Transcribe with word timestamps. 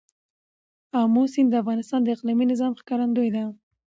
آمو 1.01 1.23
سیند 1.33 1.49
د 1.51 1.55
افغانستان 1.63 1.99
د 2.03 2.07
اقلیمي 2.15 2.45
نظام 2.51 2.71
ښکارندوی 2.79 3.29
ده. 3.35 3.43